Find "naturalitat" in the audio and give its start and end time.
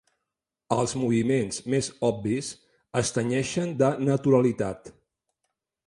4.09-4.95